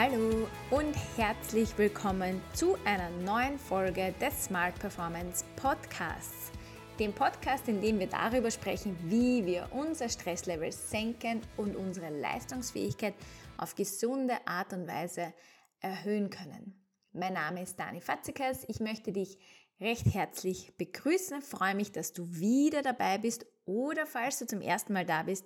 [0.00, 6.52] Hallo und herzlich willkommen zu einer neuen Folge des Smart Performance Podcasts.
[7.00, 13.14] Dem Podcast, in dem wir darüber sprechen, wie wir unser Stresslevel senken und unsere Leistungsfähigkeit
[13.56, 15.34] auf gesunde Art und Weise
[15.80, 16.80] erhöhen können.
[17.12, 18.66] Mein Name ist Dani Fatzikas.
[18.68, 19.36] Ich möchte dich
[19.80, 21.42] recht herzlich begrüßen.
[21.42, 25.44] Freue mich, dass du wieder dabei bist oder falls du zum ersten Mal da bist,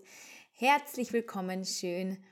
[0.51, 1.65] herzlich willkommen.
[1.65, 2.23] Schön,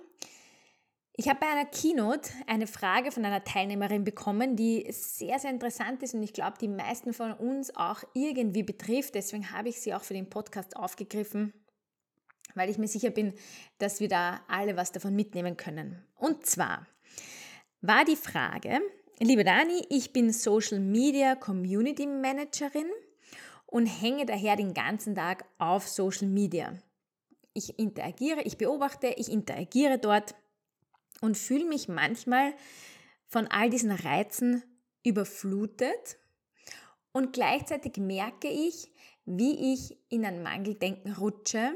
[1.20, 6.00] Ich habe bei einer Keynote eine Frage von einer Teilnehmerin bekommen, die sehr, sehr interessant
[6.04, 9.16] ist und ich glaube, die meisten von uns auch irgendwie betrifft.
[9.16, 11.52] Deswegen habe ich sie auch für den Podcast aufgegriffen,
[12.54, 13.34] weil ich mir sicher bin,
[13.78, 16.00] dass wir da alle was davon mitnehmen können.
[16.14, 16.86] Und zwar
[17.80, 18.78] war die Frage,
[19.18, 22.90] liebe Dani, ich bin Social Media Community Managerin
[23.66, 26.78] und hänge daher den ganzen Tag auf Social Media.
[27.54, 30.36] Ich interagiere, ich beobachte, ich interagiere dort
[31.20, 32.54] und fühle mich manchmal
[33.26, 34.62] von all diesen Reizen
[35.04, 36.18] überflutet
[37.12, 38.90] und gleichzeitig merke ich,
[39.24, 41.72] wie ich in ein Mangeldenken rutsche,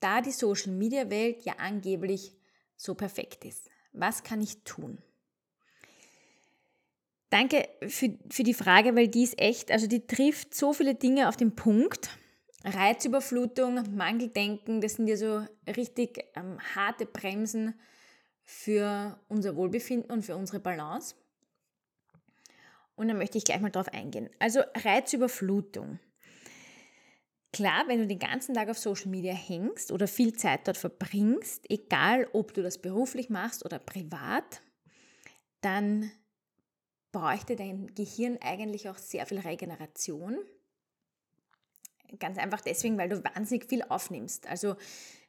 [0.00, 2.36] da die Social-Media-Welt ja angeblich
[2.76, 3.68] so perfekt ist.
[3.92, 4.98] Was kann ich tun?
[7.30, 11.28] Danke für, für die Frage, weil die ist echt, also die trifft so viele Dinge
[11.28, 12.10] auf den Punkt.
[12.64, 17.74] Reizüberflutung, Mangeldenken, das sind ja so richtig ähm, harte Bremsen
[18.44, 21.14] für unser Wohlbefinden und für unsere Balance.
[22.94, 24.28] Und dann möchte ich gleich mal drauf eingehen.
[24.38, 25.98] Also Reizüberflutung.
[27.52, 31.70] Klar, wenn du den ganzen Tag auf Social Media hängst oder viel Zeit dort verbringst,
[31.70, 34.62] egal ob du das beruflich machst oder privat,
[35.60, 36.10] dann
[37.12, 40.38] bräuchte dein Gehirn eigentlich auch sehr viel Regeneration.
[42.18, 44.46] Ganz einfach deswegen, weil du wahnsinnig viel aufnimmst.
[44.46, 44.76] Also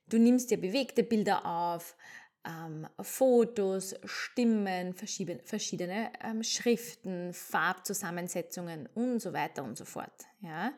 [0.08, 1.98] du nimmst dir bewegte Bilder auf,
[2.46, 10.26] ähm, Fotos, Stimmen, verschiedene, ähm, Schriften, Farbzusammensetzungen und so weiter und so fort.
[10.42, 10.74] Ja?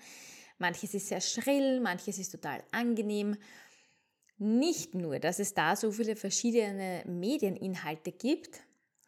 [0.58, 3.38] Manches ist sehr schrill, manches ist total angenehm.
[4.38, 8.62] Nicht nur, dass es da so viele verschiedene Medieninhalte gibt,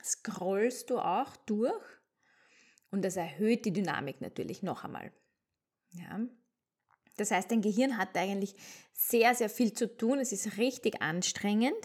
[0.04, 1.84] scrollst du auch durch
[2.92, 5.12] und das erhöht die Dynamik natürlich noch einmal.
[5.92, 6.22] Ja?
[7.18, 8.56] Das heißt, dein Gehirn hat eigentlich
[8.94, 10.20] sehr, sehr viel zu tun.
[10.20, 11.76] Es ist richtig anstrengend.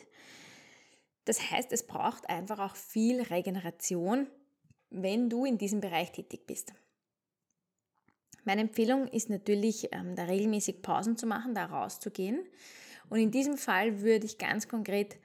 [1.25, 4.27] Das heißt, es braucht einfach auch viel Regeneration,
[4.91, 6.73] wenn du in diesem Bereich tätig bist.
[8.45, 12.45] Meine Empfehlung ist natürlich, ähm, da regelmäßig Pausen zu machen, da rauszugehen.
[13.09, 15.17] Und in diesem Fall würde ich ganz konkret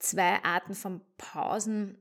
[0.00, 1.98] zwei Arten von Pausen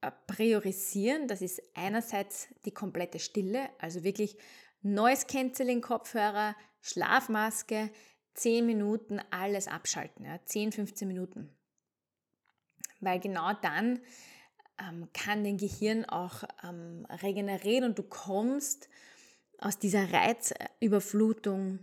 [0.00, 1.26] äh, priorisieren.
[1.26, 4.36] Das ist einerseits die komplette Stille, also wirklich
[4.82, 7.90] Noise Cancelling Kopfhörer, Schlafmaske,
[8.34, 11.55] 10 Minuten alles abschalten, ja, 10, 15 Minuten
[13.06, 14.00] weil genau dann
[14.78, 18.90] ähm, kann dein Gehirn auch ähm, regenerieren und du kommst
[19.58, 21.78] aus dieser Reizüberflutung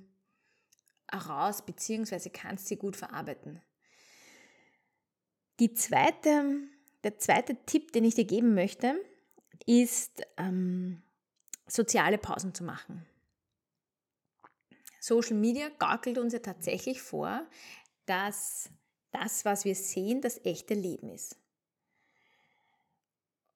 [1.10, 3.62] heraus, beziehungsweise kannst sie gut verarbeiten.
[5.60, 6.60] Die zweite,
[7.04, 8.96] der zweite Tipp, den ich dir geben möchte,
[9.66, 11.02] ist, ähm,
[11.68, 13.06] soziale Pausen zu machen.
[15.00, 17.46] Social Media gaukelt uns ja tatsächlich vor,
[18.06, 18.70] dass
[19.14, 21.38] das, was wir sehen, das echte Leben ist.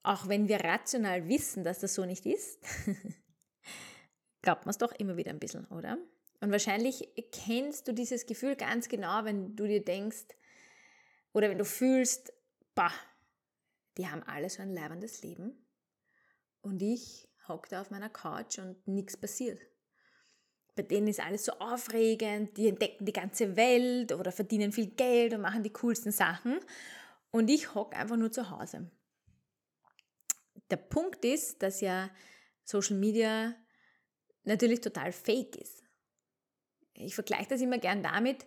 [0.04, 2.60] Auch wenn wir rational wissen, dass das so nicht ist,
[4.42, 5.98] glaubt man es doch immer wieder ein bisschen, oder?
[6.40, 10.28] Und wahrscheinlich kennst du dieses Gefühl ganz genau, wenn du dir denkst
[11.34, 12.32] oder wenn du fühlst,
[12.76, 12.94] bah,
[13.98, 15.66] die haben alle so ein leibendes Leben
[16.62, 19.60] und ich hocke da auf meiner Couch und nichts passiert.
[20.78, 25.34] Bei denen ist alles so aufregend, die entdecken die ganze Welt oder verdienen viel Geld
[25.34, 26.60] und machen die coolsten Sachen.
[27.32, 28.90] Und ich hocke einfach nur zu Hause.
[30.70, 32.10] Der Punkt ist, dass ja
[32.64, 33.56] Social Media
[34.44, 35.84] natürlich total fake ist.
[36.94, 38.46] Ich vergleiche das immer gern damit,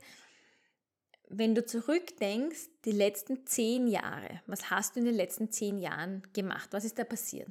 [1.29, 6.23] wenn du zurückdenkst, die letzten zehn Jahre, was hast du in den letzten zehn Jahren
[6.33, 6.69] gemacht?
[6.73, 7.49] Was ist da passiert?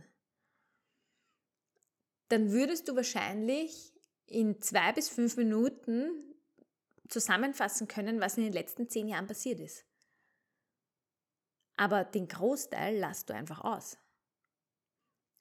[2.30, 3.94] Dann würdest du wahrscheinlich
[4.30, 6.12] in zwei bis fünf Minuten
[7.08, 9.86] zusammenfassen können, was in den letzten zehn Jahren passiert ist.
[11.76, 13.98] Aber den Großteil lasst du einfach aus.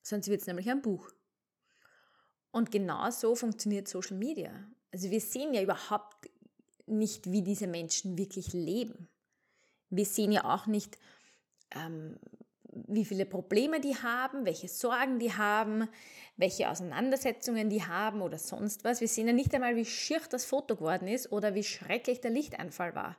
[0.02, 1.10] Sonst wird es nämlich ein Buch.
[2.50, 4.52] Und genau so funktioniert Social Media.
[4.90, 6.30] Also wir sehen ja überhaupt
[6.86, 9.08] nicht, wie diese Menschen wirklich leben.
[9.90, 10.98] Wir sehen ja auch nicht,
[11.72, 12.18] ähm,
[12.86, 15.88] wie viele Probleme die haben, welche Sorgen die haben,
[16.36, 19.00] welche Auseinandersetzungen die haben oder sonst was.
[19.00, 22.30] Wir sehen ja nicht einmal, wie schier das Foto geworden ist oder wie schrecklich der
[22.30, 23.16] Lichteinfall war.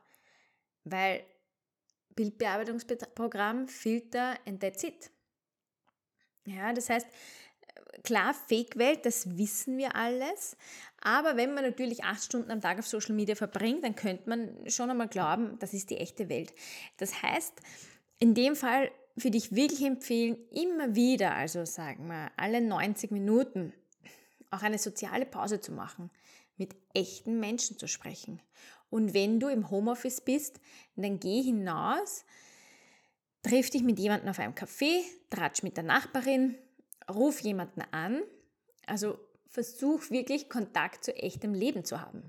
[0.84, 1.24] Weil
[2.16, 5.12] Bildbearbeitungsprogramm, Filter and that's it.
[6.46, 7.08] Ja, das heißt,
[8.04, 10.58] klar, Fake-Welt, das wissen wir alles.
[11.02, 14.70] Aber wenn man natürlich acht Stunden am Tag auf Social Media verbringt, dann könnte man
[14.70, 16.54] schon einmal glauben, das ist die echte Welt.
[16.98, 17.54] Das heißt,
[18.20, 23.74] in dem Fall würde ich wirklich empfehlen, immer wieder, also sagen wir alle 90 Minuten,
[24.52, 26.10] auch eine soziale Pause zu machen,
[26.58, 28.42] mit echten Menschen zu sprechen.
[28.90, 30.60] Und wenn du im Homeoffice bist,
[30.96, 32.26] dann geh hinaus,
[33.44, 36.56] triff dich mit jemandem auf einem Café, tratsch mit der Nachbarin,
[37.10, 38.22] ruf jemanden an.
[38.86, 42.24] Also versuch wirklich Kontakt zu echtem Leben zu haben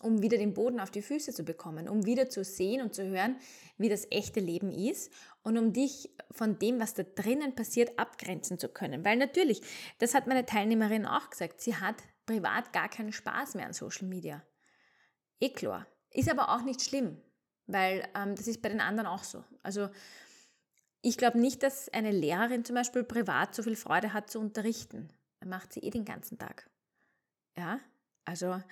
[0.00, 3.04] um wieder den Boden auf die Füße zu bekommen, um wieder zu sehen und zu
[3.04, 3.36] hören,
[3.78, 5.10] wie das echte Leben ist
[5.42, 9.04] und um dich von dem, was da drinnen passiert, abgrenzen zu können.
[9.04, 9.62] Weil natürlich,
[9.98, 11.96] das hat meine Teilnehmerin auch gesagt, sie hat
[12.26, 14.42] privat gar keinen Spaß mehr an Social Media.
[15.40, 15.86] Eh klar.
[16.10, 17.20] Ist aber auch nicht schlimm,
[17.66, 19.42] weil ähm, das ist bei den anderen auch so.
[19.62, 19.88] Also
[21.02, 25.08] ich glaube nicht, dass eine Lehrerin zum Beispiel privat so viel Freude hat zu unterrichten.
[25.44, 26.70] Macht sie eh den ganzen Tag.
[27.56, 27.80] Ja,
[28.24, 28.62] also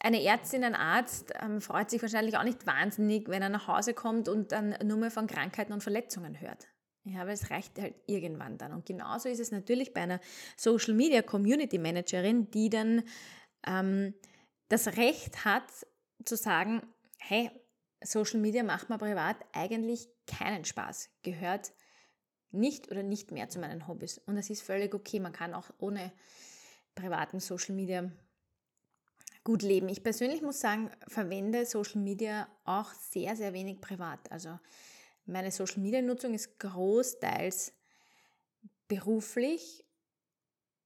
[0.00, 3.94] eine Ärztin, ein Arzt ähm, freut sich wahrscheinlich auch nicht wahnsinnig, wenn er nach Hause
[3.94, 6.68] kommt und dann nur mehr von Krankheiten und Verletzungen hört.
[7.04, 8.72] Ja, aber es reicht halt irgendwann dann.
[8.72, 10.20] Und genauso ist es natürlich bei einer
[10.56, 13.04] Social Media Community Managerin, die dann
[13.66, 14.14] ähm,
[14.68, 15.64] das Recht hat
[16.24, 16.82] zu sagen,
[17.18, 17.50] hey,
[18.02, 21.72] Social Media macht mir privat eigentlich keinen Spaß, gehört
[22.50, 24.18] nicht oder nicht mehr zu meinen Hobbys.
[24.18, 25.20] Und das ist völlig okay.
[25.20, 26.12] Man kann auch ohne
[26.94, 28.10] privaten Social Media
[29.46, 29.88] gut leben.
[29.88, 34.32] Ich persönlich muss sagen, verwende Social Media auch sehr, sehr wenig privat.
[34.32, 34.58] Also
[35.24, 37.72] meine Social Media Nutzung ist großteils
[38.88, 39.84] beruflich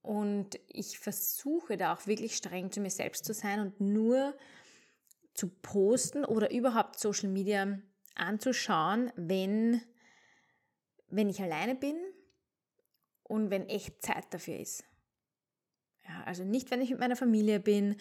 [0.03, 4.37] und ich versuche da auch wirklich streng zu mir selbst zu sein und nur
[5.33, 7.79] zu posten oder überhaupt Social Media
[8.13, 9.81] anzuschauen, wenn,
[11.07, 11.95] wenn ich alleine bin
[13.23, 14.83] und wenn echt Zeit dafür ist.
[16.07, 17.95] Ja, also nicht, wenn ich mit meiner Familie bin,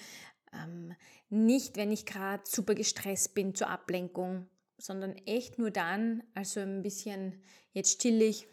[0.52, 0.94] ähm,
[1.28, 4.48] nicht, wenn ich gerade super gestresst bin zur Ablenkung,
[4.78, 8.48] sondern echt nur dann, also ein bisschen jetzt chillig,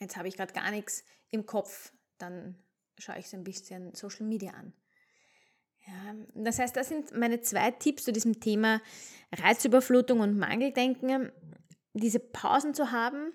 [0.00, 2.56] jetzt habe ich gerade gar nichts im Kopf, dann
[2.98, 4.72] schaue ich so ein bisschen Social Media an.
[5.86, 8.80] Ja, das heißt, das sind meine zwei Tipps zu diesem Thema
[9.32, 11.32] Reizüberflutung und Mangeldenken.
[11.94, 13.32] Diese Pausen zu haben,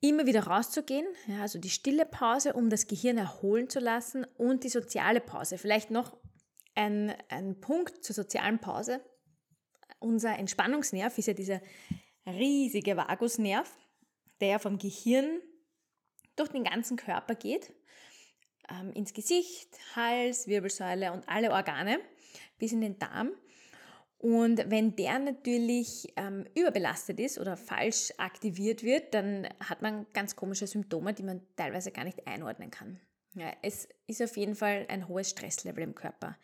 [0.00, 4.64] immer wieder rauszugehen, ja, also die stille Pause, um das Gehirn erholen zu lassen und
[4.64, 5.56] die soziale Pause.
[5.56, 6.16] Vielleicht noch
[6.74, 9.00] ein, ein Punkt zur sozialen Pause.
[9.98, 11.60] Unser Entspannungsnerv ist ja dieser
[12.26, 13.70] riesige Vagusnerv,
[14.40, 15.40] der vom Gehirn
[16.36, 17.72] durch den ganzen Körper geht,
[18.68, 22.00] ähm, ins Gesicht, Hals, Wirbelsäule und alle Organe
[22.58, 23.32] bis in den Darm.
[24.18, 30.34] Und wenn der natürlich ähm, überbelastet ist oder falsch aktiviert wird, dann hat man ganz
[30.34, 33.00] komische Symptome, die man teilweise gar nicht einordnen kann.
[33.34, 36.38] Ja, es ist auf jeden Fall ein hohes Stresslevel im Körper.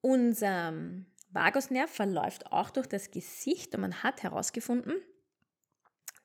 [0.00, 0.72] Unser
[1.30, 4.94] Vagusnerv verläuft auch durch das Gesicht und man hat herausgefunden,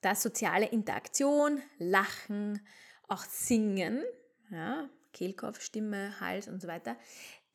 [0.01, 2.65] dass soziale Interaktion, Lachen,
[3.08, 4.04] auch Singen,
[4.51, 6.96] ja, Kehlkopf, Stimme, Hals und so weiter,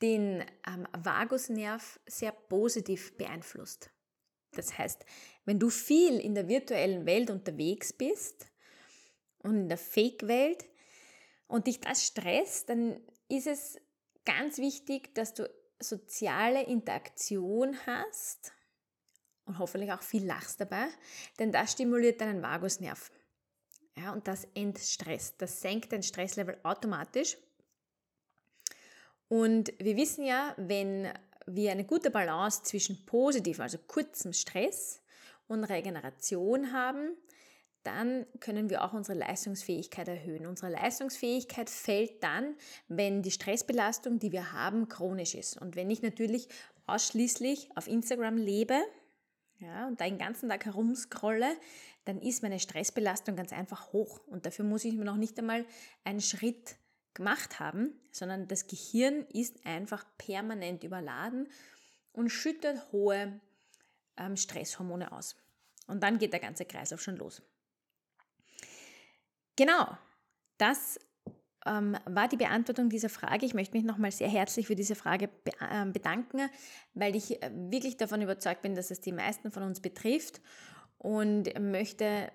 [0.03, 3.91] den ähm, Vagusnerv sehr positiv beeinflusst.
[4.53, 5.05] Das heißt,
[5.45, 8.47] wenn du viel in der virtuellen Welt unterwegs bist
[9.39, 10.65] und in der Fake-Welt
[11.51, 13.79] und dich das stresst, dann ist es
[14.25, 18.53] ganz wichtig, dass du soziale Interaktion hast
[19.45, 20.87] und hoffentlich auch viel lachst dabei,
[21.39, 23.11] denn das stimuliert deinen Vagusnerv.
[23.97, 27.37] Ja, und das entstresst, das senkt dein Stresslevel automatisch
[29.29, 31.13] Und wir wissen ja, wenn
[31.47, 35.03] wir eine gute Balance zwischen positiv, also kurzem Stress
[35.49, 37.17] und Regeneration haben,
[37.83, 40.47] dann können wir auch unsere Leistungsfähigkeit erhöhen.
[40.47, 42.55] Unsere Leistungsfähigkeit fällt dann,
[42.89, 45.61] wenn die Stressbelastung, die wir haben, chronisch ist.
[45.61, 46.49] Und wenn ich natürlich
[46.87, 48.79] ausschließlich auf Instagram lebe
[49.59, 51.57] ja, und da den ganzen Tag herumscrolle,
[52.05, 54.21] dann ist meine Stressbelastung ganz einfach hoch.
[54.27, 55.65] Und dafür muss ich mir noch nicht einmal
[56.05, 56.77] einen Schritt
[57.15, 61.49] gemacht haben, sondern das Gehirn ist einfach permanent überladen
[62.13, 63.41] und schüttet hohe
[64.17, 65.37] ähm, Stresshormone aus.
[65.87, 67.43] Und dann geht der ganze Kreislauf schon los.
[69.57, 69.87] Genau,
[70.59, 70.99] das
[71.67, 73.45] ähm, war die Beantwortung dieser Frage.
[73.45, 76.49] Ich möchte mich nochmal sehr herzlich für diese Frage be äh, bedanken,
[76.95, 80.41] weil ich äh, wirklich davon überzeugt bin, dass es die meisten von uns betrifft
[80.99, 82.31] und möchte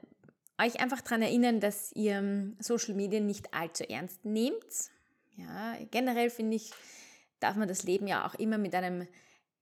[0.62, 4.92] euch einfach daran erinnern, dass ihr ähm, Social Media nicht allzu ernst nehmt.
[5.36, 6.72] Ja, generell finde ich,
[7.40, 9.08] darf man das Leben ja auch immer mit einem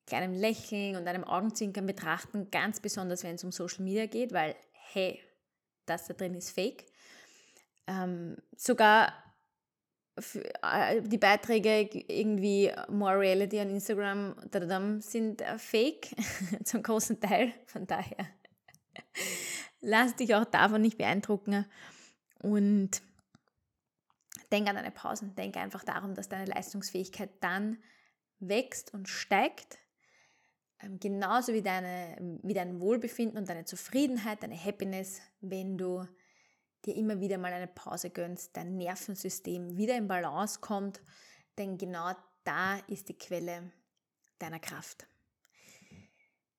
[0.05, 4.55] kleinen Lächeln und einem Augenzwinkern betrachten, ganz besonders wenn es um Social Media geht, weil,
[4.71, 5.19] hey,
[5.85, 6.85] das da drin ist fake.
[7.87, 9.13] Ähm, sogar
[10.61, 16.09] äh, die Beiträge irgendwie More Reality on Instagram sind äh, fake,
[16.63, 17.53] zum großen Teil.
[17.65, 18.27] Von daher
[19.81, 21.65] lass dich auch davon nicht beeindrucken
[22.41, 23.01] und
[24.51, 25.33] denk an deine Pausen.
[25.35, 27.77] Denk einfach darum, dass deine Leistungsfähigkeit dann
[28.39, 29.79] wächst und steigt.
[30.79, 36.05] Ähm, genauso wie, deine, wie dein Wohlbefinden und deine Zufriedenheit, deine Happiness, wenn du
[36.85, 41.01] dir immer wieder mal eine Pause gönnst, dein Nervensystem wieder in Balance kommt,
[41.57, 42.11] denn genau
[42.43, 43.71] da ist die Quelle
[44.39, 45.07] deiner Kraft.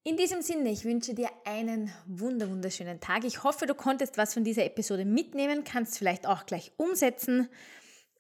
[0.07, 3.25] In diesem Sinne, ich wünsche dir einen wunderschönen Tag.
[3.25, 7.49] Ich hoffe, du konntest was von dieser Episode mitnehmen, kannst vielleicht auch gleich umsetzen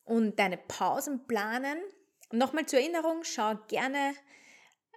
[0.04, 1.76] und deine Pausen planen.
[2.32, 4.14] Nochmal zur Erinnerung, schau gerne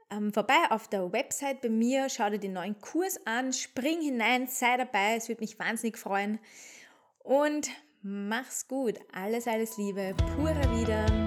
[0.09, 4.47] ähm, vorbei auf der Website bei mir, schau dir den neuen Kurs an, spring hinein,
[4.47, 6.39] sei dabei, es würde mich wahnsinnig freuen
[7.27, 7.69] und
[8.01, 8.95] mach's gut.
[9.11, 11.26] Alles, alles Liebe, pure wieder.